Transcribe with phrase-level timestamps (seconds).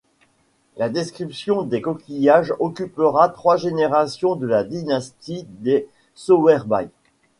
[0.77, 6.87] La description des coquillages occupera trois générations de la dynastie des Sowerby.